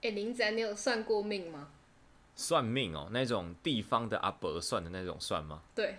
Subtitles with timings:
[0.00, 1.68] 哎、欸，林子安，你有算过命吗？
[2.36, 5.62] 算命哦，那种地方的阿伯算的那种算吗？
[5.74, 5.96] 对，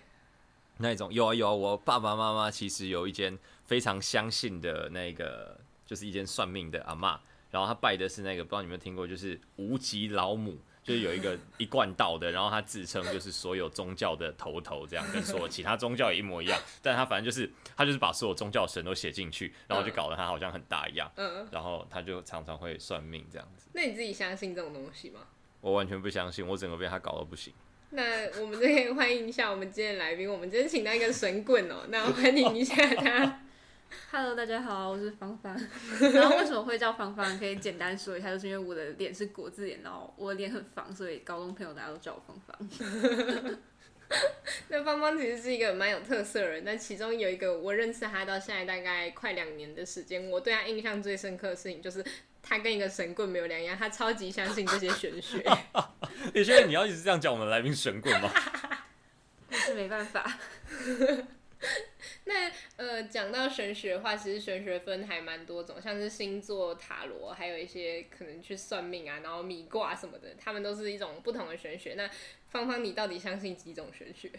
[0.77, 7.19] 那种有啊有啊，我爸爸妈妈其实有一间非常相信的那个，就是一间算命的阿嬷，
[7.51, 10.57] 然后他拜的是那个，不知道你们有没有听过，就是无极老母。
[10.89, 17.47] 就是有一个一贯道的，然后他自称就是所有宗教的头头，这样跟所有其他宗教也一模一样，但他反正就是
[17.77, 23.67] 他就是把所有宗教神都写进去，然后就搞得他好像很大一样，嗯，然后他就常常会算命这样子。
[23.73, 25.19] 那你自己相信这种东西吗？
[25.61, 27.53] 我完全不相信，我整个被他搞得不行。
[27.91, 33.43] 那我们这边欢迎一下我们今天的来宾，我们今天请到一个神棍哦，那欢迎一下他。
[34.11, 35.55] Hello，大家好，我是芳芳。
[36.13, 37.37] 然后为什么会叫芳芳？
[37.37, 43.59] 可以简单说一下，就是因为我的脸是国字脸，然后我的脸很方，所以高中朋友大家都叫我芳芳。
[44.69, 52.03] 那芳芳其实是一个蛮有特色的人，但其中有一个我认识他到现在大概快两年的时间，我对他印象最深刻的事情就是
[52.41, 55.43] 他跟一个神棍没有两样，他超级相信这些玄学。
[56.33, 58.31] 你觉得你要一直这样讲我们来宾神棍吗？
[59.49, 60.39] 那是没办法。
[62.29, 71.95] 那呃，讲到玄学的话，其实玄学分还蛮多种，像是星座、塔罗，还有一些可能去算命啊，然后米卦什么的，他们都是一种不同的玄学。
[71.95, 72.07] 那
[72.49, 74.29] 芳芳，你到底相信几种玄学？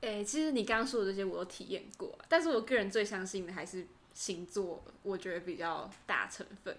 [0.00, 6.78] 诶、欸，其实你刚刚说的这些我都体验过，但是我个人最相信的还是星座，我觉得比较大成分。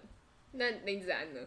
[0.50, 1.40] 那林子安呢？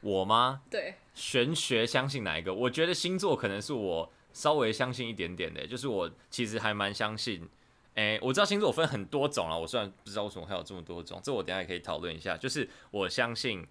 [0.00, 0.62] 我吗？
[0.70, 2.54] 对，玄学相信哪一个？
[2.54, 4.10] 我觉得星座可能是我。
[4.32, 7.48] 稍微相信一点点的，就是我其实还蛮相信，
[7.96, 12.36] 诶、欸，我知道星座分很多种啊，我虽然不知道为什么会有这么多种，这我等下也可以讨论一下。
[12.36, 13.66] 就是我相信，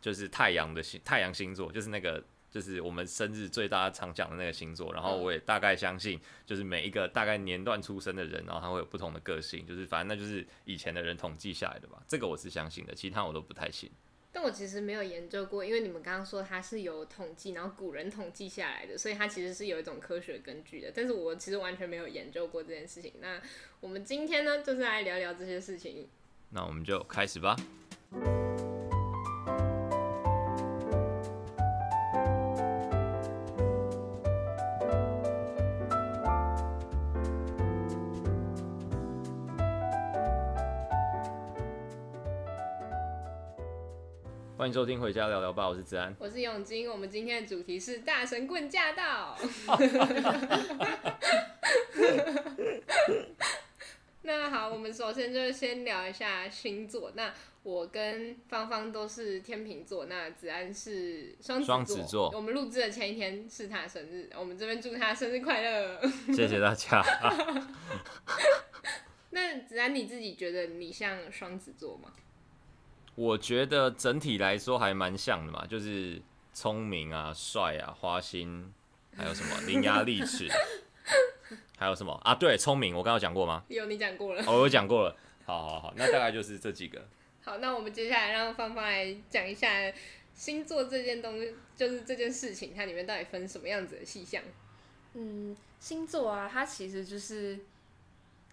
[0.00, 4.90] 就是太阳的星，太阳星座，就是那个，就是我们生日最大常讲的那个星座。
[4.94, 12.02] 然后我也大概相信，就是每一个大概年段出生的人，然后他会有不同的个性，就是反正那就是以前的人统计下来的吧。
[12.08, 13.90] 这个我是相信的，其他我都不太信。
[14.30, 20.92] 但我其实没有研究过，因为你们刚刚说它是有统计，然后古人统计下来的，所以它其实是有一种科学根据的。
[20.94, 23.14] 但是我其实完全没有研究过这件事情。
[23.20, 23.40] 那
[23.80, 26.08] 我们今天呢，就是来聊聊这些事情。
[26.50, 27.56] 那我们就开始吧。
[44.68, 46.90] 迎收听《回家聊聊吧》，我是子安，我是永金。
[46.90, 49.34] 我们今天的主题是大神棍驾到。
[54.20, 57.12] 那好，我们首先就先聊一下星座。
[57.14, 61.74] 那我跟芳芳都是天秤座，那子安是双子座。
[61.74, 62.30] 双子座。
[62.34, 65.98] 我们录制的前一天是他生日，我们这边祝他生日快乐。
[66.36, 67.02] 谢谢大家。
[69.30, 72.12] 那子安，你自己觉得你像双子座吗？
[73.18, 76.22] 我觉得整体来说还蛮像的嘛，就是
[76.54, 78.72] 聪明啊、帅啊、花心，
[79.16, 80.48] 还有什么 伶牙俐齿，
[81.76, 82.32] 还有什么啊？
[82.32, 83.64] 对，聪明，我刚刚讲过吗？
[83.66, 84.44] 有，你讲过了。
[84.46, 85.16] 哦，我讲过了。
[85.44, 87.08] 好好好，那大概就是这几个。
[87.42, 89.92] 好，那我们接下来让芳芳来讲一下
[90.32, 94.40] 星座这件东西，就是这件事情，它里面到底分什么样子的细项？
[95.14, 97.58] 嗯，星座啊，它其实就是。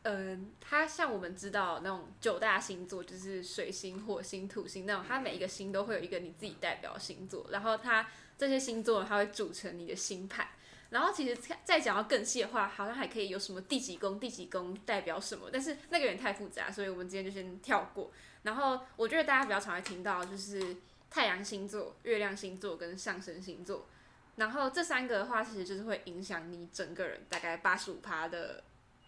[0.08, 8.08] 嗯，它像我们知道那种九大星座，就是水星、火星、土星那种，它每一个星都会有一个你自己代表星座，然后它
[8.38, 10.48] 这些星座它会组成你的星盘。
[10.92, 18.12] 然后其实再讲到更细的话，好像还可以有什么第几宫、第几宫代表什么，但是那个人太复杂，所以我们今天就先跳过。
[18.44, 20.78] 然后我觉得大家比较常会听到就是
[21.10, 23.88] 太阳星座、月亮星座跟上升星座，
[24.36, 28.64] 然后这三个的话，其实就是会影响你整个人大概八十五趴的。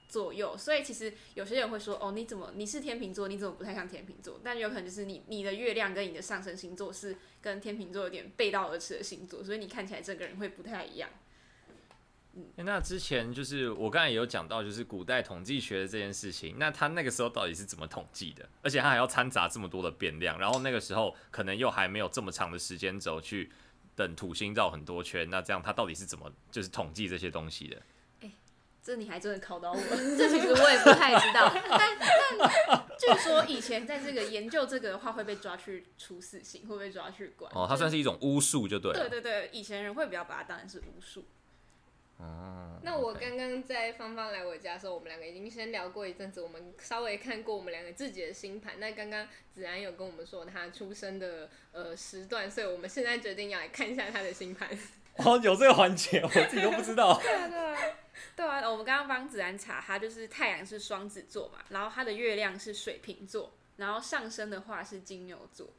[0.07, 4.39] 左右，所以其实有些人会说，哦，你怎么你是天秤座，你怎么不太像天秤座？
[4.43, 11.09] 但有可能就是你你的月亮跟你的上升星座是跟天秤座有点背道而驰的星座，所以你看起来整个人会不太一样。
[12.33, 18.47] 嗯，那之前就是我刚才也有讲到，就是古代统计学的这件事情，那他那个时候到底是怎么统计的？
[18.61, 23.51] 而且他还要掺杂这么多的变量，然后那个时候可能又还没有这么长的时间轴去
[23.95, 27.81] 等土星绕很多圈，那这样他到底是怎么就是统计这些东西的？
[28.87, 29.77] 这你还真的考到我，
[30.17, 31.51] 这其实我也不太知道。
[31.53, 37.51] 但但据说以前在这个研究这个的话，会被抓去处死刑，会被抓去关。
[37.53, 39.09] 哦，它算是一种巫术，就对了。
[39.09, 41.25] 对对对，以前人会比较把它当成是巫术。
[42.19, 42.79] 哦。
[42.81, 48.79] 那我刚刚在芳芳来我家的时候，我们两个已经先聊过一阵子，我们稍微看过我们两个自己的星盘。
[48.79, 54.69] 那刚刚子安有跟我们说他出生的呃时段，所以我们现在决定要来看一下他的星盘。
[55.17, 57.19] 哦，有这个环节，我自己都不知道。
[57.19, 57.66] 对啊，对啊。
[58.37, 65.73] 对啊，我们刚刚帮子安查，他就是太阳是双子座嘛，然后他的月亮是水瓶座，然后上升的话是金牛座，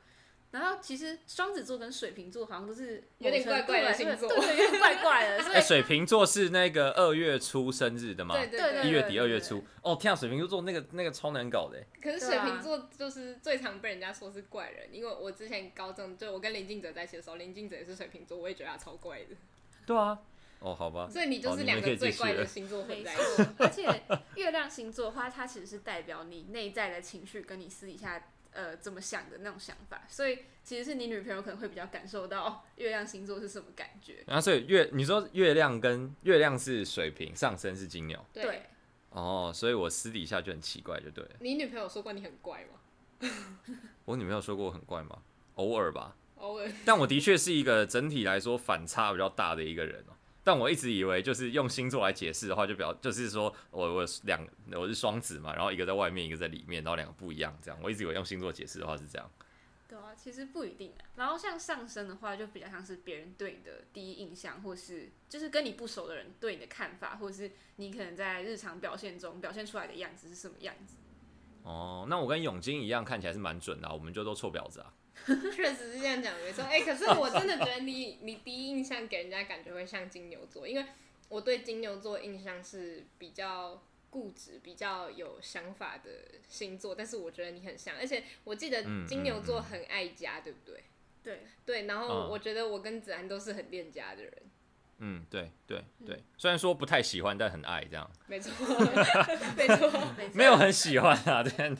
[0.50, 5.38] 然后其实双子座跟水瓶座好像都是有点怪怪的星座，对，有点怪怪的。
[5.44, 8.34] 所以、欸、水瓶座是那个二月初生日的嘛？
[8.34, 9.62] 对对对，一月底二月初。
[9.82, 11.80] 哦，天啊，水瓶座那个那个超难搞的。
[12.02, 19.36] 可是水瓶座就是最常被人家说是怪人，因为我之前高中就我跟林静哲在一起的时候，林静哲也是水瓶座，我也觉得他超怪的。
[19.86, 20.18] 对啊。
[20.60, 21.08] 哦，好吧。
[21.10, 23.42] 所以你就是两个最怪的星座混在一起。
[23.58, 24.02] 而且
[24.36, 28.30] 月亮星座的话，它其实是代表你内在的情绪跟你私底下。
[28.50, 34.24] 呃，怎么想的那种想法，所以其实是你女朋友可能会比较感受到月亮星座是什么感觉。
[34.26, 38.18] 然后、啊，所以月你说月亮跟月亮是水瓶，上升是金牛。
[38.32, 38.62] 对。
[39.10, 41.30] 哦，所以我私底下就很奇怪，就对了。
[41.40, 43.28] 你女朋友说过你很怪吗？
[44.06, 45.18] 我女朋友说过我很怪吗？
[45.56, 46.16] 偶尔吧。
[46.38, 46.68] 偶尔。
[46.84, 50.16] 但我的确是一个整体来说反差比较大的一个人哦。
[50.48, 57.78] 但我一直以为，就是用星座来解释的话，就表就是说我我两我是双子嘛，然后一个在外面，一个在里面，然后两个不一样，这样。
[57.82, 59.30] 我一直以为用星座解释的话是这样。
[59.86, 61.04] 对啊，其实不一定啊。
[61.16, 70.96] 然后像上升的话，就比较像是别人对你的第一印象，或是就是跟你不熟的人对你的看法，或是你可能在日常表现中表现出来的样子是什么样子。
[71.62, 74.94] 哦，那我跟永金一样，看起来是蛮准的，我们就都臭婊子啊。
[75.54, 76.62] 确实是这样讲，没错。
[76.64, 80.84] 哎、欸，可是我真的觉得你， 你第一印象给人家感觉会像金牛座，因为
[81.28, 86.10] 我对金牛座印象是比较固执、比较有想法的
[86.48, 90.84] 星座，但是我觉得你很像，而且我记得金牛座很爱家，嗯嗯嗯、对不对？
[91.22, 94.32] 对对，然后我觉得我跟子安都是很恋家的人。
[95.00, 98.10] 嗯，对对对，虽然说不太喜欢，但很爱这样。
[98.26, 98.50] 没错，
[99.56, 101.76] 没错，没有很喜欢啊，对。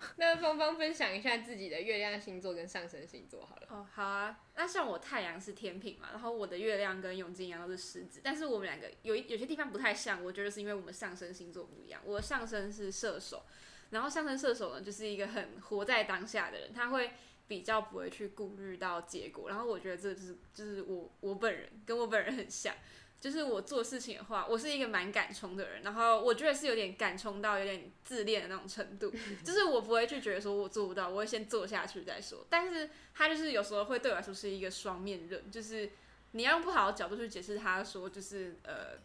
[0.16, 3.66] 那芳芳分享一下自己的月亮星座跟上升星座好了。
[3.68, 4.40] 哦，好啊。
[4.56, 12.00] 那像我太阳是天秤嘛，然后我的月亮跟永金一样都是狮子，但是我们两个有有些地方不太像，我觉得是因为我们上升星座不一样。
[12.04, 13.44] 我的上升是射手，
[13.90, 17.10] 然后上升射手呢，就是一个很活在当下的人，他会。
[17.50, 22.72] 比较不会去顾虑到结果，然后我觉得这就是就是我我本人跟我本人很像，
[23.20, 29.12] 就是我做事情的话，我是一个蛮敢冲的人，然后我觉得是有点敢冲到有点自恋的那种程度，
[29.44, 32.46] 就是我不会去觉得说我做不到，我会先做下去再说。
[32.48, 35.90] 但是他就是有时候会对我来说是一个双面刃，就是
[36.32, 38.98] 你要用不好的角度去解释他说就是呃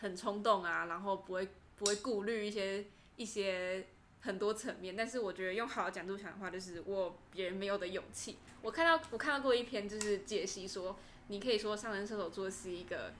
[0.00, 3.86] 很冲动啊，然后不会不会顾虑一些一些。
[4.22, 8.38] 很多层面，但是我觉得用好的角度想的话，就是我别人没有的勇气。
[8.60, 13.12] 我看到我看到过一篇，就是解析说，你可以说上升射手座是一个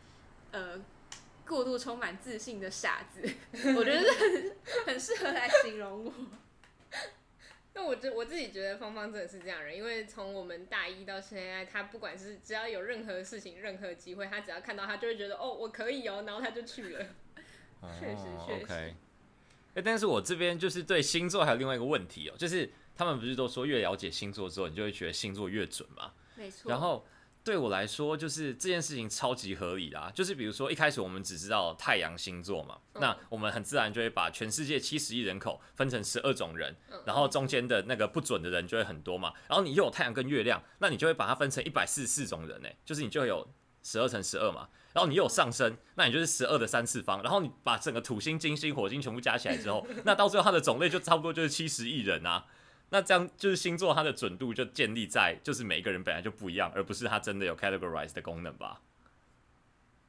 [0.52, 0.80] 呃
[1.46, 3.22] 过度充满自信的傻子，
[3.76, 4.56] 我觉得是很
[4.86, 6.12] 很适合来形容我。
[7.74, 17.06] 那我觉我自己觉得芳芳真的是这样人，因为从我们大一到现在，他不管是只要有任何事情、任何机会，他只要看到他就会觉得哦，我可以哦，然后他就去了。
[18.00, 18.66] 确实确实。
[18.66, 18.94] Okay.
[19.74, 26.14] 欸、但是我这边就是对星座还有另外一个问题哦，就是他们不是都说越了解星座之后，你就会觉得星座越准嘛？
[26.34, 26.70] 没错。
[26.70, 27.06] 然后
[27.46, 30.10] 对我来说，就是这件事情超级合理啦。
[30.12, 39.32] 就是比如说一开始我们只知道太阳星座嘛，嗯、那我们很自然就会把全世界七十亿人口分成十二种人，然后中间的那个不准的人就会很多嘛。
[39.46, 43.48] 然后你又有太阳跟月亮，那你就会把它分成一百四十四种人呢，就是你就会有
[43.84, 44.68] 十二乘十二嘛。
[44.92, 47.22] 然后你又有上升，那你就是十二的三次方。
[47.22, 52.44] 然后你把整个土星、金星、火星全部加起来之后，那到最后它的种类就差不多就是七十亿人啊。
[52.90, 58.80] 那这样就是星座它的准度就建立在就是每一个人本来就不一样，而不是它真的有 categorize 的功能吧？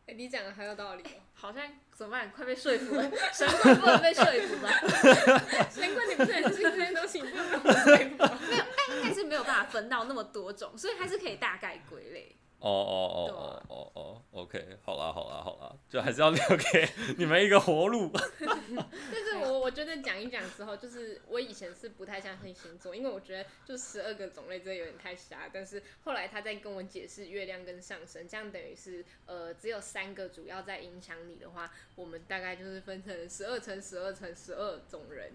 [0.06, 1.64] 哎、欸，你讲的很有道理，好像
[1.94, 2.32] 怎么办？
[2.32, 4.72] 快被说服了， 神棍不能被说服吧？
[5.70, 8.46] 神棍你不是很信这些东西，不能被说服。
[8.50, 12.34] 没有，但应该是没有办法分到那么多种，所以还是可以大概归类。
[12.60, 18.10] 哦哦哦哦哦哦，OK，好啦好啦好啦，就还是要留给你们一个活路。
[18.14, 19.27] 但是
[19.68, 25.50] 我我觉得讲一讲之后，就是我以前是不太相信星座，因为我觉得就十二个种类真的有点太瞎。
[25.52, 35.34] 但是后来他在跟我解释月亮跟上升，这样等于是呃只有三个主要在影响你的话，我们大概就是分成十二乘十二乘十二种人。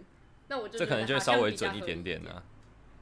[0.49, 2.43] 那我就这可能就会稍微准一点点呢。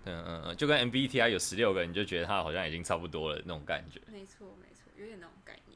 [0.06, 4.00] 嗯嗯嗯，就跟 MBTI 有十六个，你就觉得他好像已经差不多了那种感觉。
[4.08, 5.69] 没错没错，有点那种概念。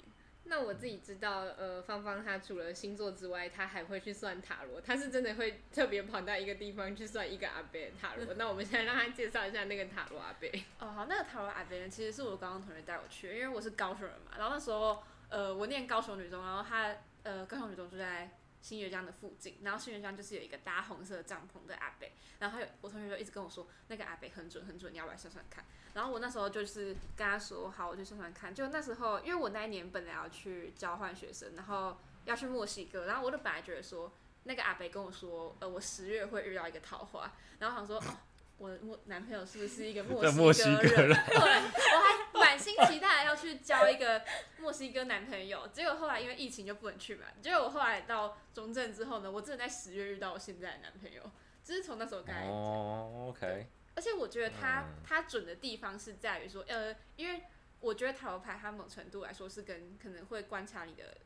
[0.47, 4.81] 那我自己知道，呃，芳芳她除了星座之外，她还会去算塔罗。
[4.81, 8.35] 她是真的会特别跑到一个地方去算一个阿贝塔罗。
[8.37, 10.51] 那我们现在让她介绍一下那个塔罗阿贝。
[10.79, 14.33] 哦好，那个塔罗阿贝呢，其实是我高中同学带我去的，因为我是高雄人嘛。
[14.37, 18.31] 然后那时候，呃，我念高雄女中，然后她，呃，高雄女中就在。
[18.64, 25.62] 新月江的附近，然后新月江就是有一个搭红色帐篷的阿北，然后有我同学就一直跟我说那个阿北很准很准，你要不要算算看？
[25.92, 28.54] 然后我那时候就是跟他说好，我就算算看。
[28.54, 34.11] 就那时候，因为我那一年本来要去交换学生，然后要去墨西哥，然后我就本来觉得说
[34.44, 38.16] 那个阿北跟我说，呃，我十月会遇到一个桃花，然后想说哦，
[38.56, 41.14] 我我男朋友是不是一个墨西哥人？
[41.26, 42.24] 对，我还
[42.55, 44.23] 满心期待要去交一个
[44.59, 47.27] 墨西哥男朋友，结果后来因为疫情就不能去嘛。
[47.43, 51.29] 结果我后来到中正之后呢，我真的在十月遇到我现在的男朋友，
[51.65, 52.49] 就是从那时候开始。
[52.49, 53.67] 哦，OK。
[53.97, 57.43] 而且我觉得他他准的地方是在于说，呃，因为
[57.81, 61.17] 我觉得塔罗牌它某程度来说是跟可能会观察你的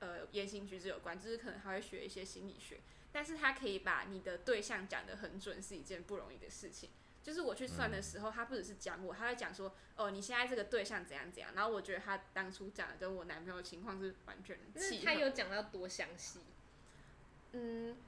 [0.00, 2.80] 呃言行举止有关，就是可能还会学一些心理学。
[3.12, 6.90] 但是他可以把你的对象讲得很准，是一件不容易的事情。
[7.28, 11.52] 就是我去算的时候，他不只是讲我，他会讲说，哦，你现在这个对象怎样怎样。
[11.54, 15.04] 然后我觉得他当初讲的跟我男朋友的情况是完全契合。
[15.04, 16.40] 他有讲到多详细？
[17.52, 17.98] 嗯，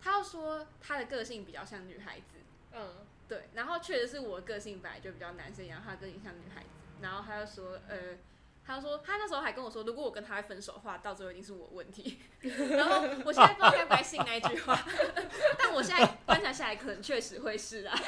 [0.00, 2.36] 他要说他的个性比较像女孩子。
[2.72, 3.48] 嗯，对。
[3.54, 6.68] 然后确实是我的个性本来就比较男生一样，他个性像女孩子。
[7.02, 8.18] 然后他又说，呃。
[8.62, 12.20] 他说，他那时候还跟我说，如果我跟他分手的话，到最后一定是我问题。
[12.38, 14.78] 然后我现在不知道该不该信那一句话，
[15.58, 17.98] 但我现在观察下来，可能确实会是啊。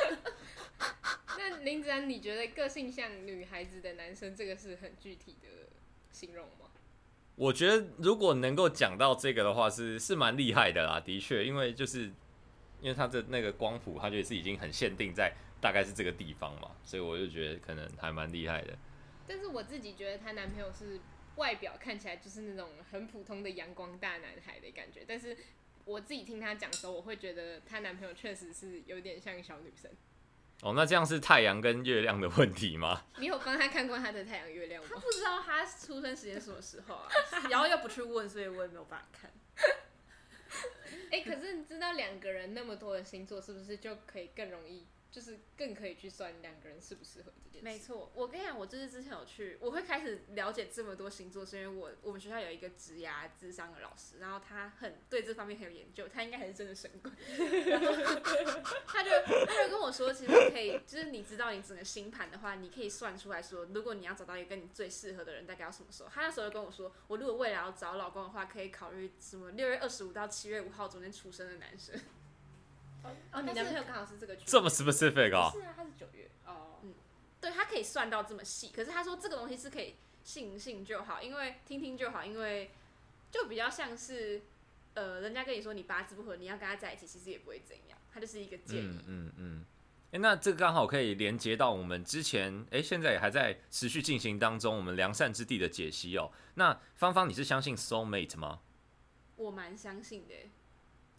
[1.39, 5.49] 那林子安，你觉得个性像女孩子的男生，这个是很具体的
[6.11, 6.71] 形容吗？
[7.35, 11.01] 我觉得如果能够讲到这个的话是，是是蛮厉害的啦。
[11.01, 12.13] 的确，因为就是
[12.81, 18.77] 因为他的那个光谱，他就是已经很限定在大概是这个地方嘛，所以我就觉得可能还蛮厉害的。
[19.27, 21.01] 但是我自己觉得她男朋友是
[21.37, 25.35] 外表看起来就是那种很普通的阳光大男孩的感觉，但是
[25.87, 29.91] 我自己听她讲的时候，我会觉得她男朋友确实是有点像小女生。
[30.63, 33.03] 哦，那这样是太阳跟月亮的问题吗？
[33.19, 34.89] 你有帮他看过他的太阳月亮吗？
[34.95, 37.09] 他不知道他出生时间什么时候啊，
[37.51, 39.31] 然后又不去问，所以我也没有办法看。
[41.11, 44.87] 哎、欸，可是你知道两个人那么多的星座，是不是就可以更容易？
[45.13, 47.65] 就是更可以去算两个人适不适合这件事。
[47.65, 57.15] 没错，我跟你讲，我就是之前有去，我会开始了解这么多星座，是因为我我们学校有一个职涯智商的老师，然后他很对这方面很有研究，他应该还是真的神棍。
[57.67, 57.87] 然后
[58.87, 59.11] 他就
[59.47, 66.09] 他就跟我说，其实可以，就是你知道你整个星盘的话，你可以算出来说，如果你要找到一个跟你最适合的人，大概要什么时候？
[66.09, 72.01] 他那时候就跟我说，我如果未来要找老公的话，可以考虑什么六月二十五到七月五号中间出生的男生。
[73.33, 75.51] 哦，你男朋友刚好是这个区，这么 specific 啊？
[75.53, 76.31] 是啊，他是九月。
[76.47, 76.95] 哦，嗯，
[77.41, 82.71] 对，他可以算到这么细，可是他说这个东西是可以信信就好，因为听听就好，因为
[83.31, 84.43] 就比较像是，
[84.95, 88.87] 呃，人家跟你说你八字不合，你要跟他在一起，其实也不会怎样，他就是一个建议。
[88.87, 89.65] 嗯嗯嗯。
[90.13, 96.31] 哎、欸，那这个刚好可以连接到我们之前，哎、欸，现在也还在持续进行当中，我们良善之地的解析哦。
[96.57, 98.61] 那芳芳，你是相信 soul mate 吗？
[99.37, 100.35] 我蛮相信的。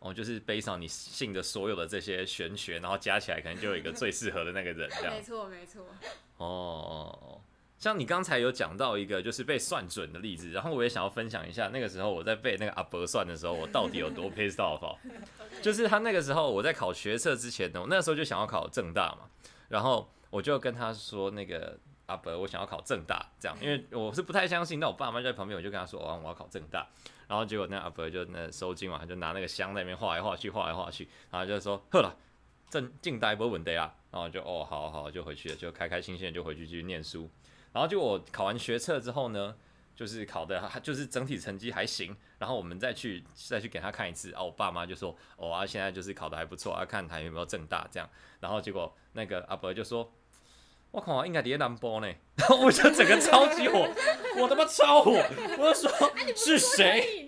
[0.04, 5.14] 哦，就是背上你信的所有的这些玄学，然后加起来，可能就有一个最适合的那个人，这样。
[5.16, 5.82] 没错，没错。
[6.38, 7.42] 哦哦，
[7.80, 14.98] 像你刚才有讲到一个就是被算准的例子，然后我也想要分享一下，那个时候我在背那个阿伯算的时候，我到底有多 pissed off。
[15.64, 19.30] 就是他那个时候我在考学测之前呢，我那时候就想要考正大嘛，
[19.70, 21.80] 然后我就跟他说那个
[22.14, 26.88] 阿伯，我想要考正大，这样，因为我是不太相信，那我爸妈在旁边，我就跟他说，哦，我要考正大。
[27.28, 32.16] 然后结果那阿伯就那收金嘛，就拿那个香在那边画来画去，画来画去，然后就说：“呵了，
[32.70, 37.28] 正静待不稳的啊。”然后就哦，好好就回去了，就开开心心的就回去继续念书。
[37.72, 39.56] 然后就我考完学测之后呢，
[39.96, 42.16] 就是考的就是整体成绩还行。
[42.38, 48.08] 然后我们再去再去给他看一次，啊，我爸妈就说：“哦啊，现在就是考的还不错啊，看还有没有正大这样。”
[48.40, 50.12] 然后结果那个阿伯就说。
[50.94, 53.90] 我靠，应该在南波呢，然 后我就整个超级火，
[54.38, 55.12] 我他妈超火，
[55.58, 57.28] 我就说是谁？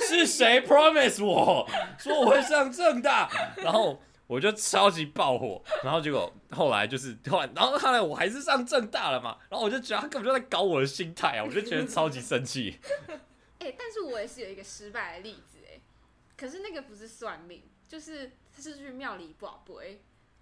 [0.00, 1.64] 是谁 promise 我
[1.96, 3.30] 说我会上正大？
[3.58, 12.80] 然后我就超级爆火，然后结果后来就是后来，然后后来我还是上正大了嘛，然后我就觉得他根本就在搞我的心态啊，我就觉得超级生气。
[13.60, 15.80] 哎、欸，但是我也是有一个失败的例子哎，
[16.36, 19.78] 可是那个不是算命，就是他是去庙里卜卦。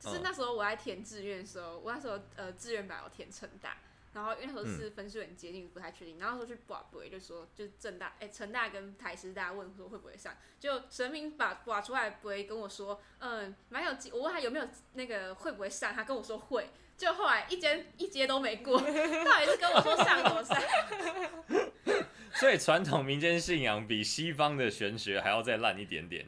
[0.02, 3.76] 就是那时候我在填志愿的时候，我那时候呃志愿表我填成大，
[4.12, 20.60] 然后因为那时候是分数很接近，不太确定，然后说去拔杯，就说就正大哎成大跟台师大问说会不会上，就神明把拔出来杯跟我说嗯蛮有机，我问他有没有那个会不会上，他跟我说会，就后来一阶一阶都没过，到底是跟我说上多上。
[22.34, 26.26] 所以传统民间信仰比西方的玄学还要再烂一点点。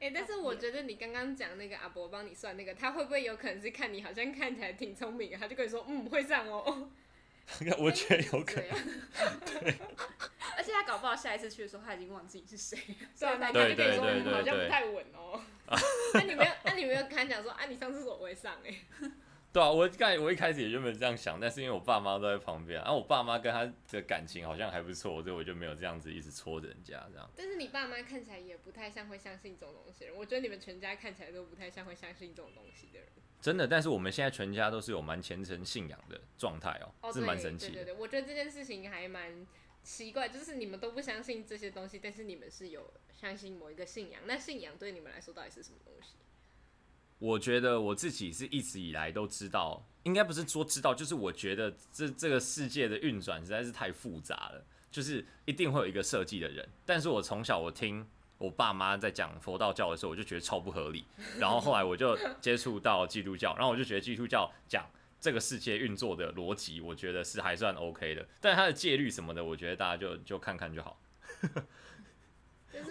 [0.00, 6.90] 哎、欸，但是我觉得你刚刚讲那个阿伯帮你算那个，他会不会有可能是看你好像看起来挺聪明，他就跟你说，嗯，会上哦。
[7.78, 8.70] 我觉得有可能。
[9.44, 9.74] 对。
[10.56, 12.78] 而且他搞不好下一次去的时候，他已经忘记你是谁，
[13.14, 15.40] 所以他就跟你说，嗯，好像不太稳哦。
[16.14, 18.74] 那你没有，那你没有跟他讲说，啊，你上厕所我会上哎。
[19.50, 27.28] 对啊，我刚我一开始也就没有这样想，但是因为我爸妈都在旁边，然后我爸妈跟他的感情好像还不错，所以我就没有这样子一直戳着人家这样。
[27.34, 33.08] 但是你爸妈看起来也不太像会相信这种东西的人，我觉得你们全家看起来都不太像会相信这种东西的人。
[33.40, 37.74] 真的，但是我们现在全家都是有蛮虔诚信仰的状态哦，是蛮神奇的。
[37.74, 39.46] 对对对，我觉得这件事情还蛮
[39.82, 44.20] 奇怪，就是你们都不相信这些东西，但是你们是有相信某一个信仰。
[44.26, 46.14] 那信仰对你们来说到底是什么东西？
[47.18, 56.68] 我觉得我自己是一直以来都知道，应该不是说知道，就是我觉得这这个世界的运转实在是太复杂了，就是一定会有一个设计的人。
[56.86, 58.06] 但是我从小我听。
[58.38, 61.04] 我爸妈在讲佛道教的时候，我就觉得超不合理。
[61.40, 64.86] 然后后来我就接触到基督教，然后我就觉得基督教讲
[65.20, 68.24] 这个世界运作的逻辑，我觉得是还算 OK 的。
[68.40, 71.00] 但是它的戒律什么的，我觉得大家就就看看就好。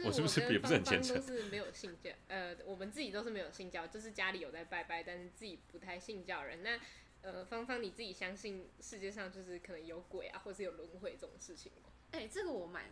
[0.05, 1.15] 我是不是也不是很虔诚？
[1.15, 6.63] 都是没有信教，呃，我们自己都是没有信教，就是家里有在拜拜，但是自己不太信教人。
[6.63, 6.79] 那
[7.21, 11.89] 呃，芳芳你自己相信世界上就是可能有鬼啊，或是有轮回这种事情吗？
[12.11, 12.85] 哎、欸，这个我蛮。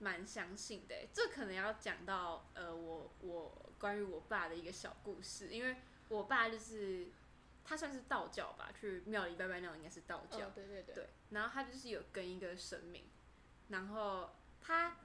[0.00, 5.74] 蛮相信的，这可能要讲到呃，我我关于我爸的一个小故事，因为
[6.08, 7.08] 我爸就是
[7.64, 13.06] 他算是道教吧，去庙里拜拜那种应该是道教，哦、对对对，对，然后他就是有跟一个神明，
[13.70, 14.98] 然后他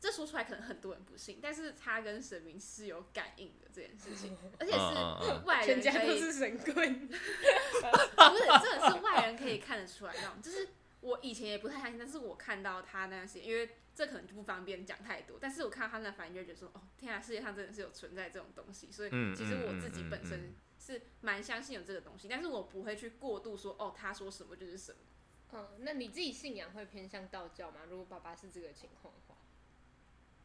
[0.00, 10.68] 这说出来可能很多人不信，但是他跟神明是有感应的这件事情， 而且是外人可以，全家都是神棍， 不是，真的是外人可以看得出来那种，就是
[11.00, 13.76] 我以前也不太相信，但是我看到他那段时间，因为。
[13.96, 24.98] 这可能就不方便讲太多，但是我看到他那反应就觉得说，哦，天啊，世界上真的是有存在这种东西，所以其实我自己本身是蛮相信有这个东西，但是我不会去过度说，哦，他说什么就是什么。
[25.52, 27.86] 嗯，那你自己信仰会偏向道教吗？
[27.88, 29.35] 如果爸爸是这个情况的话？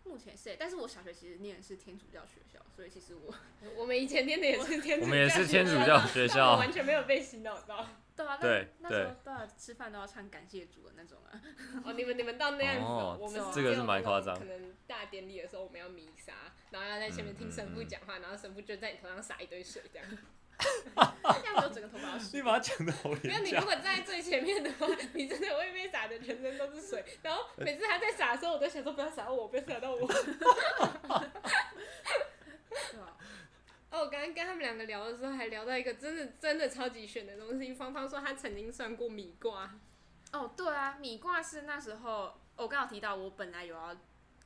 [0.04, 3.34] 目前是，但是我小学其实念的是天主教学校，所以其实我
[3.78, 7.88] 我们以前念的也是天主教学校，我们也是天主教学校，完全没有被洗脑到。
[8.14, 11.42] 对啊，对，那时候都要吃饭都要唱感谢主的那种啊。
[11.86, 14.38] 哦，你们你们到那样子，哦、我们这个是蛮夸张。
[14.38, 16.34] 可能大典礼的时候我们要弥撒，
[16.72, 20.08] 然后要在前面听神父讲话，然后神父就在你头上洒一堆水这样。
[21.42, 22.38] 这样子整个头发湿。
[22.38, 23.30] 你把它讲的好廉价。
[23.30, 27.04] 因为你如果站在最前面的话，你真的会被洒的全身都是水。
[27.22, 30.08] 然后每次他在洒的时候，我都想说不要洒我，不要洒到我。
[33.90, 37.74] 哦，我刚刚跟他们两个聊的时候，还聊到一个真的真的超级玄的东西。
[37.74, 39.80] 芳芳说她曾经算过米卦。
[40.32, 43.94] 哦，对啊，米卦是那时候我刚好提到，我本来有要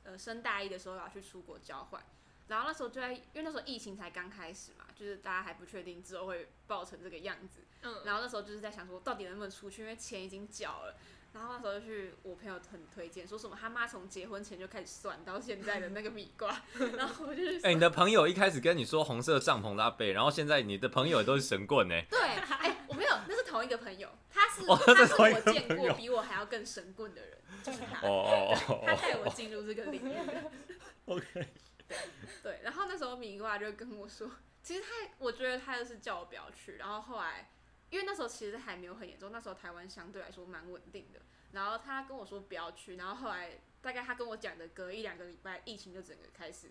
[0.02, 2.02] 呃升大一的时候要去出国交换。
[2.48, 7.60] 然后那时候就在，因为那时候疫情才刚开始嘛，就是大家还不确定之后会爆成这个样子。
[7.82, 8.02] 嗯。
[8.04, 10.96] 然后那时候就是在想说，到底能不能出去，因为钱已经缴了。
[11.32, 16.62] 然后那时候就去，我朋友很推荐，说什么他妈从结婚前就开始算到现在的那个米卦。
[16.96, 21.94] 然后我就哎、欸，你的朋友一开始跟你说红色帐篷的阿伯，然后现在你的朋友也都是神棍呢？
[22.08, 28.06] 对，哎、欸，我没有，那是同一个朋友，他是、哦、他是我见过比我还要更神棍的人，就是他。
[28.06, 30.16] 哦哦他带我进入这个领域。
[31.04, 31.46] OK。
[31.88, 31.96] 对
[32.42, 34.30] 对，然后那时候米瓜就跟我说，
[34.62, 36.76] 其实他，我觉得他就是叫我不要去。
[36.76, 37.48] 然后后来，
[37.90, 41.20] 因为那时候其实还没有很严重，那时候台湾相对来说蛮稳定的。
[41.52, 46.70] 然后他跟我说不要去，然后后来大概他跟我讲的隔一两个礼拜，疫情就整个开始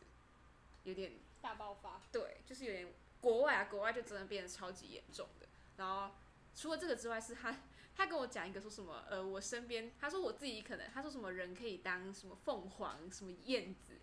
[0.84, 2.02] 有点大爆发。
[2.12, 5.48] 对，就是有点国外啊，国外就真的变得超级严重的。
[5.78, 6.14] 然后
[6.54, 7.58] 除了这个之外，是他
[7.96, 13.95] 他跟我讲一个说什么，呃，我身边他说我自己可能他说什么人可以当什么凤凰，什么燕子。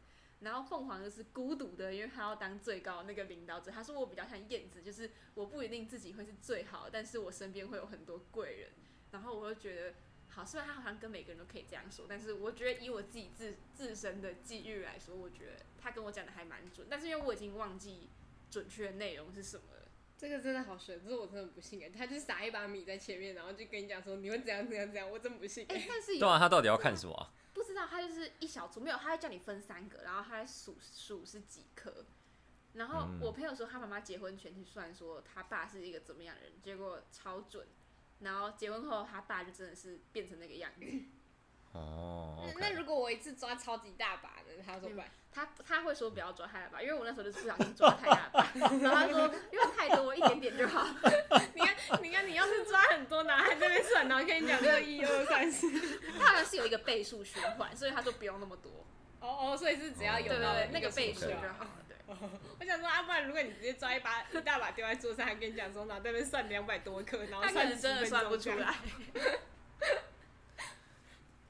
[0.43, 3.71] 然后凤凰就是孤独的，因为他要当最高那个领导者。
[3.71, 8.71] 他说我比较像燕子，就是我不一定自己会是最好的，但是我身边会有很多贵人。
[9.13, 9.95] 然后我就觉得，
[10.29, 16.87] 好，虽然他好像跟每个人都可以这样说，但是我觉得以我自己自自身的际遇来说，我觉得他跟我讲的还蛮准。
[16.91, 18.09] 但是因为我已经忘记
[18.51, 19.89] 准确的内容是什么了。
[20.19, 21.91] 这个真的好神，这是我真的不信哎。
[21.91, 25.67] 他就撒一把米在前面，然后就跟你讲说你会怎样怎样怎样，我真不信。
[25.69, 27.31] 哎，但是对啊，他到底要看什么？
[27.53, 32.05] 不知道，他就是一小撮，没有，他会叫你分三个，然后他数数是几颗。
[32.75, 37.67] 然后我朋友说，他妈妈结婚前去算，说他爸是一个怎么样的人，结果超准。
[38.21, 40.87] 然后结婚后，他爸就真的是变成那个样子。
[41.73, 44.63] 哦、oh, okay.，那如果我一次抓超级大把的？
[44.65, 45.01] 他说不
[45.35, 50.87] 他他会说不要抓太大把，因为我那时候就是不小心抓太大把， 然后他说因为太多，一点点就好。
[51.55, 55.71] 你看，你看，你要是抓很多，然后还在那边算，然后跟你讲这个一二三四，
[56.19, 58.71] 他好像是有一个倍数循环，所以他说不用那么多。
[59.21, 61.71] 哦哦，所以是只要有到那个倍数就好了。
[61.89, 61.97] 对，
[62.61, 68.75] 我想说啊，不然如果你直接抓一把一大把丢在桌上，还跟你讲说，然后在那边算两百多颗，然后算是真的算不出来。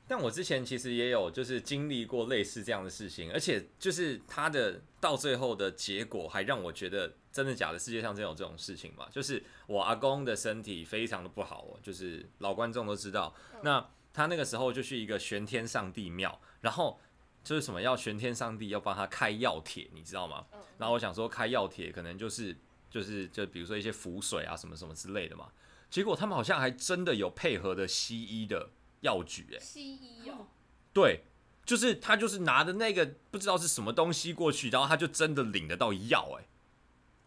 [0.08, 9.08] 但我之前其实也有就是经历过类似这样的事情，而且就是他的到最后的结果还让我觉得真的假的，世界上真有这种事情吗？
[9.10, 17.00] 就是我阿公的身体非常的不好哦，就是老观众都知道，那他那个时候就去一个玄天上帝庙，然后
[17.42, 20.44] 就是什么要玄天上帝要帮他开药帖，你知道吗？
[20.78, 22.54] 然后我想说开药帖可能就是
[22.90, 25.48] 就是就比如说一些符水啊什么什么之类的嘛。
[25.88, 28.70] 结果他们好像还真的有配合的西医的
[29.02, 30.48] 药局，哎，西医哦，
[30.92, 31.24] 对，
[31.64, 36.44] 就是他就是拿的那个不知道是什么东西过去，然后他就真的领得到药，哎，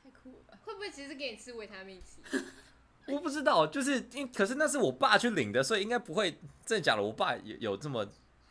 [0.03, 2.39] 太酷了，会不会其实给你吃维他命 C？
[3.07, 7.03] 我不知道，就是因可是那是我爸去领的，所以应该不会真的假的。
[7.03, 8.03] 我爸有有这么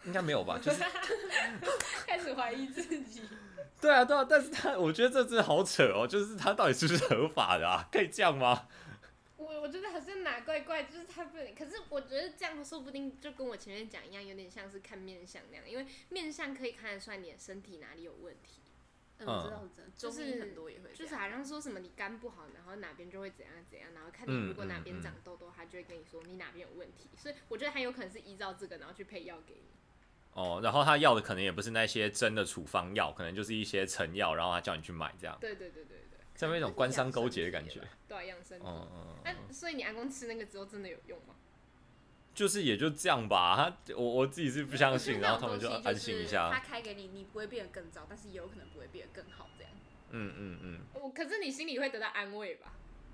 [0.04, 0.56] 应该没有吧？
[0.62, 0.80] 就是
[2.06, 3.22] 开始怀疑自己。
[3.80, 7.88] 对啊，对啊，但是他我觉得这真的好扯哦，就是他到底是不是合法的啊？
[7.90, 8.68] 可以这样吗？
[9.64, 18.60] 我我觉得好像哪怪怪，就是他不，可是我觉得这样说不定就跟我前面讲一样，有点像是看面相那样，因为面相可以看得出来你的身体哪里有问题。
[19.20, 29.70] 嗯，我知道是真的，就是很多也会，就是好像说什么你肝不好，然后哪边就会怎样怎样，然后看你如果哪边长痘痘，他就会跟你说你哪边有问题，所以我觉得很有可能是依照这个，然后去配药给你。
[30.34, 35.38] 哦，然后他要的可能也不是那些真的处方药，可能就是一些成药，然后他叫你去买这样。
[35.40, 35.84] 对对对，
[36.34, 37.80] 这么一种官商勾结的感觉。
[38.08, 38.58] 对，养生。
[38.64, 39.16] 嗯嗯。
[39.24, 41.34] 那所以你阿公吃那个之后真的有用吗？
[42.34, 46.50] 就是也就这样吧，他我我自己是不相信，然后他们就安心一下。
[46.52, 49.72] 他开给你，你不会变得更糟，但是也有可能不会变得更好，这样。
[50.10, 50.80] 嗯嗯嗯。
[50.94, 52.72] 我可是你心里会得到安慰吧？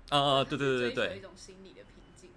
[0.09, 2.31] 啊啊，对对对对一种心理的平静。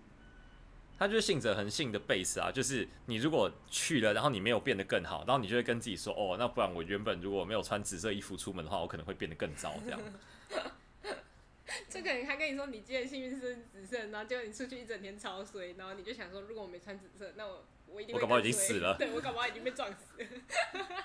[0.98, 9.98] 他就是信者恒信的 base 啊，就是你如果去了，然后你没有变得更好，然后你就会跟自己说，哦，那不然我原本如果没有穿紫色衣服出门的话，我可能会变得更糟，这样。
[11.88, 20.28] 就可能他跟你说，你今天幸运是紫色，然后结果你出去一整天超衰，然后你就想说，如果我没穿紫色，那我我一定会我搞不好已经死了， 对我搞不好已经被撞死了。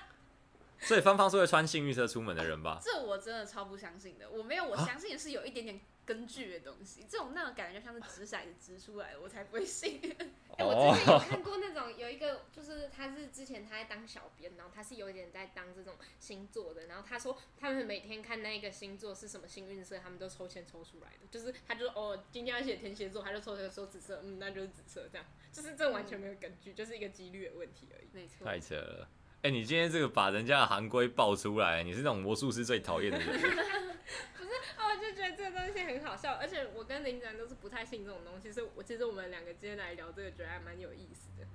[0.80, 2.80] 所以芳芳是会穿幸运色出门的人吧？
[2.82, 5.80] 这我真的超不相信的，我没有，我相信的是有一点点
[6.10, 10.00] 根据的东西，这种那种感觉就像是掷骰子掷出来的，我才不会信。
[10.58, 28.08] 哎、欸，我之前有看过那种有一个，就是他是之前他在当小编，然后他是有一点在当这种星座的，然后他说他们每天看那个星座是什么幸运色，他们都抽签抽出来的，就是他就说哦，今天要写天蝎座，他就抽这个说紫色，嗯，那就是紫色，这样，就是这完全没有根据，就是一个几率的问题而已。
[28.12, 29.08] 没错，太扯了。
[29.42, 33.26] 哎、欸，你今天这个把人家的行规爆出来，你是那种魔术师最讨厌的人。
[34.36, 41.46] 不是，哦，我就觉得这个东西很好笑，而且我跟林子安都是不太信这种东西，所以我其实我们两个今天来聊这个，觉得还蛮有意思的。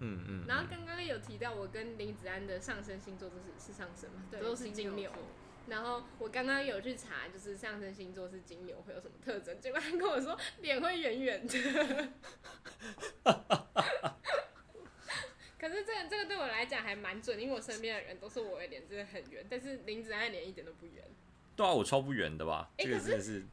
[0.00, 0.44] 嗯嗯。
[0.44, 5.10] 嗯，然后刚刚有提到我跟林子安的上升星座都是是上升嘛，对，都是金牛。
[5.68, 12.08] 然后我刚刚有去查，就是上升星座是金牛会有什么特征，结果他跟我说脸会圆圆的。
[15.62, 21.04] 可是这个这个对我来讲还蛮准，因为我身边的人都说我的脸真的很圆，但是林子安的脸一点都不圆。
[21.54, 22.68] 对啊，我超不圆的吧？
[22.78, 23.44] 哎、欸，这个真的是。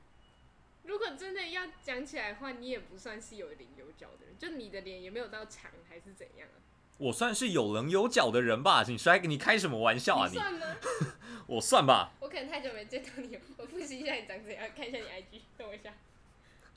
[0.86, 6.58] 如果真的要讲起来的话，你也不算是有棱有角的人，就你的脸也没有到长还是怎样啊？
[6.98, 8.84] 我算是有棱有角的人吧？
[8.88, 10.28] 你摔，你开什么玩笑啊？
[10.28, 10.65] 你算吗？
[11.45, 12.13] 我算吧。
[12.19, 15.93] 我可能太久没见到你，我复习一下你长怎样，看一下你 IG，等我一下。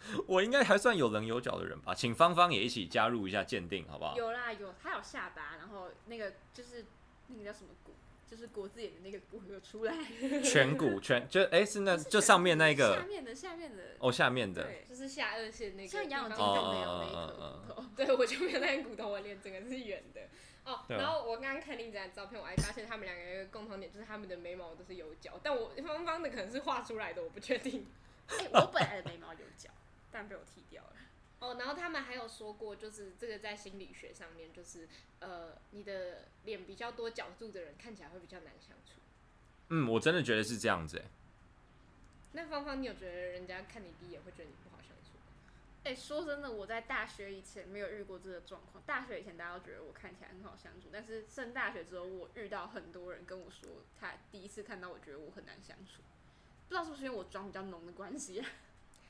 [0.27, 4.17] 我应该还算有棱有角的人吧，请芳芳也一起加入一下鉴定，好不好？
[4.17, 6.85] 有啦，有，他有下巴，然后那个就是
[7.29, 7.93] 那个叫什么骨，
[8.29, 9.95] 就是国字眼的那个骨有出来。
[10.43, 12.97] 颧骨， 颧就哎、欸、是那，就上面那个。
[12.97, 13.83] 下面的，下面的。
[14.01, 14.65] 哦，下面的。
[14.65, 15.88] 对，就是下颚线那个。
[15.88, 17.85] 像杨永金都没有那一颗骨头。
[17.97, 20.21] 对，我就没有那个骨头，我脸整个是圆的。
[20.65, 27.87] 哦，然后我刚刚看林子安的照片，我还发现他们两个有一个共同点，就是他们的眉毛都是有角，但我芳芳的可能是画出来的，我不确定。
[28.29, 29.69] 哎、欸，我本来的眉毛有角。
[30.12, 30.92] 但被我踢掉了。
[31.40, 39.01] 哦，然后他们还有说过，就是这个在心理学上面，就是呃，你的脸比较多角度的人，看起来会比较难相处。
[39.70, 41.05] 嗯，我真的觉得是这样子哎。
[42.35, 45.18] 那芳芳，你有觉得人家看你第一眼会觉得你不好相处？
[45.83, 48.81] 哎，说真的，我在大学以前没有遇过这个状况。
[48.87, 56.03] 大学以前大家都觉得我看起来很好相处，但是上大学之后，我遇到很多人跟我说，他第一次看到我觉得我很难相处，
[56.68, 58.48] 不知道是不是因为我妆比较浓的关系啊。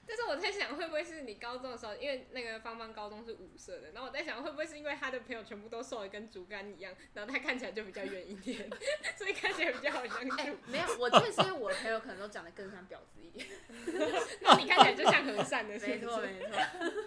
[0.07, 8.69] 但是我在想，会不会是你高中的时候，因为那个芳芳高中是五色的，然后我在想，会不会是因为他的朋友全部都瘦的跟竹竿一样，然后他看起来就比较圆一点，
[9.17, 10.37] 所以看起来比较好相处。
[10.37, 13.47] 欸、没有，我觉得是因为我的朋友可能都长得更像婊子一点，
[14.43, 16.57] 那你看起来就像和善的，没错没错。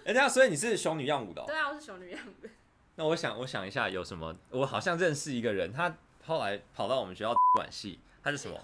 [0.04, 1.44] 哎，那所以你是熊女样舞的？
[1.46, 2.48] 对啊，我是熊女样舞的。
[2.96, 8.58] 那我想，我想一下有什么，我好像认识一个人，他后来跑到我们学校管系，他是什么？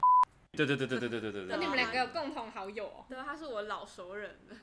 [0.55, 1.59] 对对对对对对对对对。
[1.59, 3.05] 你们两个有共同好友哦？
[3.09, 4.57] 对，他是我老熟人了。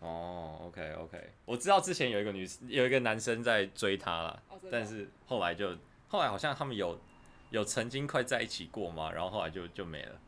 [0.00, 5.76] 哦、oh，OK OK，我知道之前有一个女生，有一个男生在追她了，oh, 但是后来就
[6.08, 6.98] 后来好像他们有
[7.50, 10.18] 有曾经快在一起过嘛，然后后来就就没了。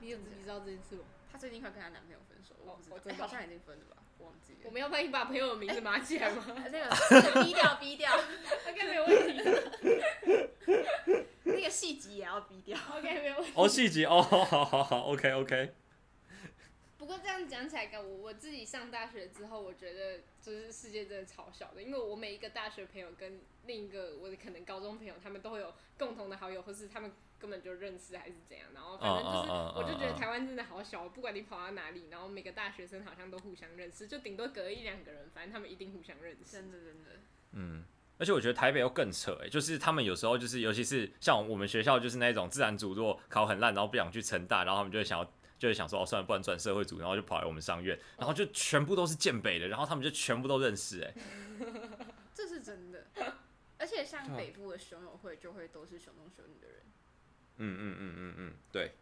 [0.00, 1.04] 你有你知道这件事吗？
[1.30, 4.58] 她最近快跟她男朋友分手了，我不知道，好像已经分了吧，忘记了。
[4.64, 6.44] 我们要帮你把朋友的名字码起来吗？
[6.70, 8.12] 那个逼掉逼掉，
[8.68, 9.40] OK 没有问题。
[11.44, 13.52] 那个细节也要逼掉，OK 没有问题。
[13.54, 15.74] 哦细节哦，好好好，OK OK
[16.98, 17.46] 不过这样。
[17.48, 36.50] 讲起来，我我自己上大学之后，我觉得就是世界真的超小的，因为我每一个大学朋友跟另一个我的可能高中朋友，他们都会有共同的好友，或是他们根本就认识还是怎样，然后反正就是我就觉得台湾真的好小，不管你跑到哪里，然后每个大学生好像都互相认识，就顶多隔一两个人，反正他们一定互相认识。
[36.50, 37.10] 真的真的。
[37.52, 37.84] 嗯。
[38.18, 45.24] 而且我觉得台北又更扯哎，就是他们有时候就是，尤其是像我们学校就是那种自然组，如果考很烂，然后不想去成大，然后他们就会想要，
[45.58, 51.14] 就会想说哦，算了，不然转社会组，然后就跑来我们商院，然后就全部都是建北的，然后他们就全部都认识哎，
[52.32, 53.06] 这是真的。
[53.78, 56.76] 而且像北部的熊友会，就会都是熊中熊女的人。
[57.56, 58.92] 嗯嗯嗯嗯嗯，对。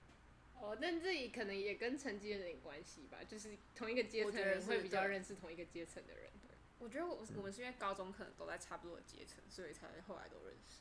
[0.61, 6.31] 哦，但这里可能也跟成绩有点关系吧，就是同一个阶层的人会比较认识同一个阶层的人。
[6.79, 10.81] 我觉得我我们是因为高中可能都在差不多的阶层，所以才后来都认识。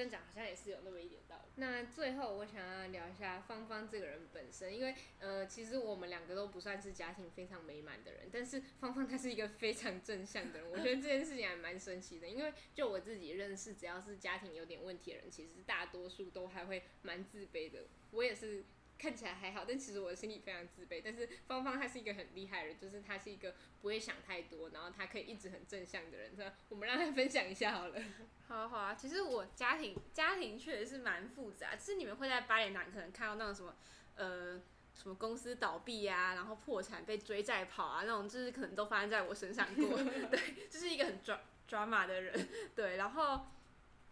[0.00, 1.52] 这样讲好像也是有那么一点道理。
[1.56, 10.70] 那最后我想要聊一下芳芳这个人本身，因为呃，其实我们两个都不算是家庭非常美满的人，但是芳芳她是一个非常正向的人。
[10.70, 17.80] 我觉得这件事情还蛮神奇的，因为就我自己认识，只要是家庭有点问题的人，其实大多数都还会蛮自卑的。
[18.12, 18.64] 我也是。
[19.00, 21.00] 看起来还好，但其实我的心里非常自卑。
[21.02, 26.32] 但是芳芳她是一个很厉害的人，就是她是一个不会想太多，然后她可以一直很正向的人。
[26.36, 27.98] 那我们让她分享一下好了。
[28.46, 33.74] 好啊好啊，其实我家庭家庭确实是蛮复杂，就是你们会在八点档可能看到那种什么
[34.16, 34.60] 呃
[34.92, 39.96] 什么公司倒闭呀、啊，然后破产被追债跑啊那种，就是可能都发生在我身上过。
[40.30, 42.48] 对，就是一个很抓 drama 的人。
[42.76, 43.46] 对，然后。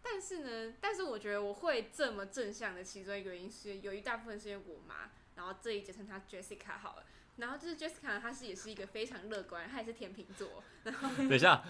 [0.01, 7.05] 但是呢，但是我觉得我会这么正向的其中一个原因是，有一大部分是因为我妈，然后这一节称她 Jessica 好了，
[7.39, 11.63] 然后就是 Jessica 她是也是一个非常乐观，她也是天秤座，然后 等一下，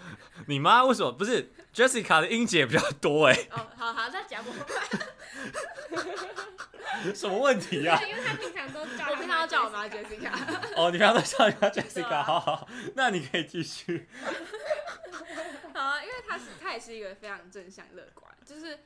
[0.48, 3.48] 你妈为什么不是 Jessica 的音节比较多哎？
[3.52, 4.52] 哦，好好那讲我，
[7.14, 8.02] 什么问题呀、啊？
[8.06, 10.32] 因为她平常都叫，我平常都叫我妈 Jessica。
[10.76, 14.08] 哦，你平常都叫你妈 Jessica，、啊、好好，那你可以继续。
[15.74, 18.78] 好啊，因为他是他也是一个非常正向乐观，就是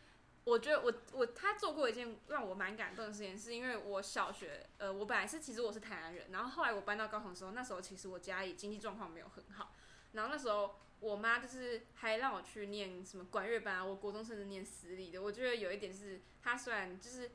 [0.45, 9.73] 我觉得我我他做过一件让我蛮感动的事情，是因为我小学呃我本来是其实我是台南人，然后后来我搬到高雄的时候，那时候其实我家里经济状况没有很好，
[10.11, 17.31] 然后那时候我妈就是还让我去念什么管乐班啊，我国中甚至念私立的，我觉得有一点是他虽然就是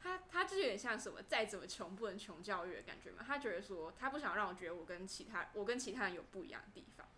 [0.00, 7.08] 他他就是有点像什么再怎么穷不能穷教育的感觉嘛，他觉得说他不想让我觉得我跟其他我跟其他人有不一样的地方。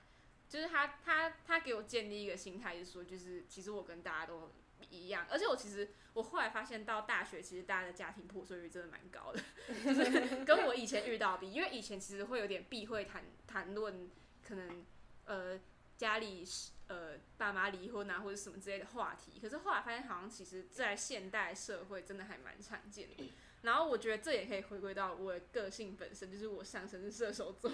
[0.48, 4.50] 就是他，他，他给我建立一个心态，就是说，就是其实我跟大家都
[4.90, 9.40] 一样，而且我其实我后来发现，到大学其实大家的家庭破碎率真的蛮高的，
[9.84, 14.10] 就是跟我以前遇到比，因为以前其实会有点避讳谈谈论
[14.46, 14.84] 可能
[15.24, 15.58] 呃
[15.96, 16.44] 家里
[16.86, 23.32] 呃爸妈离婚啊或者什么之类的话题，可是后来发现好像其实在现代社会真的还蛮常见的。
[23.62, 27.68] 然后我觉得这也可以回归到我的个性本身，就是我上升是射手座。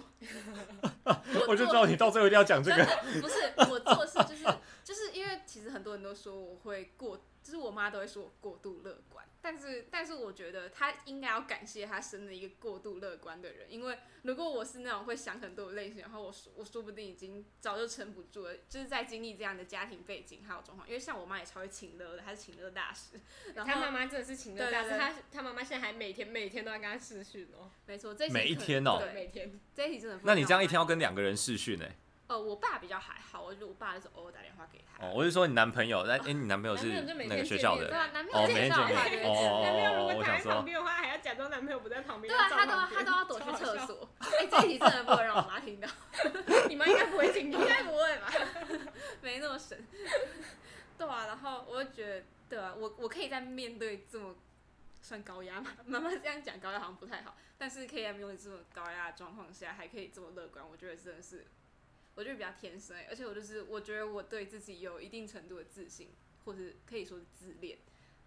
[1.04, 2.82] 我， 我就知道你到最后一定要讲这个。
[3.20, 4.44] 不是，我做事就是
[4.82, 5.12] 就是
[5.54, 7.24] 其实很多人都说我会过。
[7.44, 23.20] 就是我妈都会说我过度乐观，但是但是我觉得她应该要感谢她生了一个过度乐观的人，因为如果我是那种会想很多的类型，然后我说我说不定已经早就撑不住了，就是在经历这样的家庭背景还有状况，因为像我妈也超会情乐的，她是情乐大师，
[23.54, 31.86] 然后她妈妈真的是情乐大师，她她妈妈现在还每天每天都在跟她视讯哦，没错，这每一天哦，对，每天这一题真的，那你这样一天要跟两个人视讯呢？
[32.26, 35.04] 呃，我爸比较还好，我就我爸就是偶尔打电话给他。
[35.04, 37.88] 哦，我是说你男朋友，哎、哦，你男朋友是那个学校的？
[37.88, 39.24] 对啊，男朋友每天见面。
[39.28, 42.32] 哦，男朋友如果躺在旁边的话，还要假装男朋友不在旁边。
[42.32, 44.08] 对啊，他都他都要躲去 厕所。
[44.20, 45.88] 哎，这一题真的不能让我妈听到。
[46.66, 48.32] 你妈应该不会听，应该不会吧？
[49.20, 49.86] 没那么神。
[50.96, 54.34] 对啊，然后我就觉得，对啊，我我可以在面对这么
[55.02, 55.72] 算高压嘛？
[55.84, 61.44] 妈妈这样讲高压好像不太好，但是可以在面对这么高压的状况下，还可以这么乐观，我觉得真的是。
[62.14, 66.10] 我就比较天生，而且我就是我觉得我对自己有一定程度的自信，
[66.44, 67.78] 或是可以说是自恋，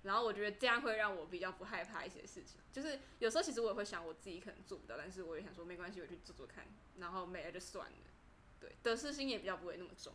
[0.04, 2.60] 然后我觉得这样会让我比较不害怕一些事情。
[2.72, 6.66] 就是有时候其实我也会想我自己可能做不到，但是我也想说没关系，我去做做看，
[6.98, 7.98] 然后没了就算了。
[8.60, 10.14] 对，得失心也比较不会那么重。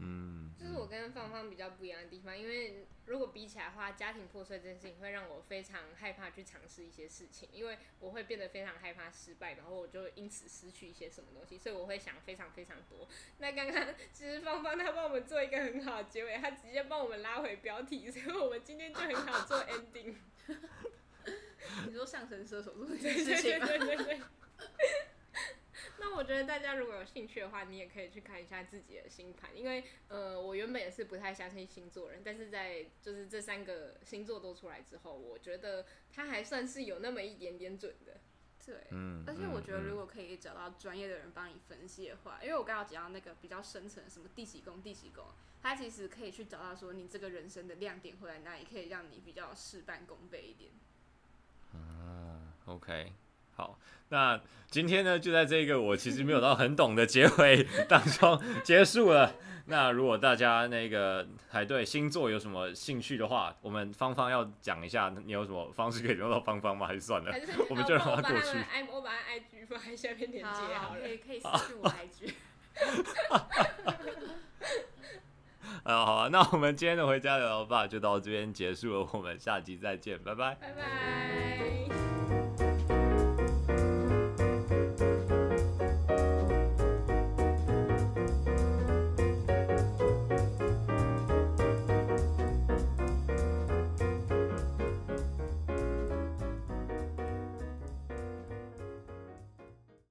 [0.00, 13.06] 嗯，就是我跟芳芳比较不一样的地方，因为如果比起来的话，家庭破碎这件事情会让我非常害怕去尝试一些事情，因为我会变得非常害怕失败，然后我就因此失去一些什么东西，所以我会想非常非常多。
[13.38, 20.14] 那刚刚其实芳芳她帮我们做一个很好的结尾，她直接帮我们拉回标题，所以我们今天就很好做 ending。
[21.86, 23.66] 你说上升射手座这件事情吗？
[23.66, 24.20] 对对对对对。
[26.00, 38.18] 那我觉得大家如果有兴趣的话，你也可以去看一下自己的星盘，因为呃，我原本也是不太相信星座人，但是在就是这三个星座都出来之后，我觉得他还算是有那么一点点准的。
[38.64, 45.24] 对，嗯，而且我觉得如果可以找到专业的人帮你分析的话，嗯嗯、因为我刚刚讲到那个比较深层什么第几宫第几宫，
[45.60, 50.70] 它其实可以去找到说你这个人生的亮点会在哪里，可以让你比较事半功倍一点。
[51.72, 53.12] 啊，OK。
[53.60, 59.34] 好，那今天呢，就在这个我其实没有到很懂的结尾 当中结束了。
[59.66, 66.86] 那如果大家那个还对星座有什么兴趣的话，我们芳芳要讲一下，你有什么方式可以联络到芳芳吗？
[66.86, 67.30] 还是算了，
[67.68, 68.56] 我们就让他过去。
[68.90, 72.32] 我把他 IG 放在下面链接好了，可以可以 私信我 IG。
[75.84, 81.79] 啊，好啊，那我们今天的回家聊吧就到这边结束了，我们下集再见，拜拜，拜拜。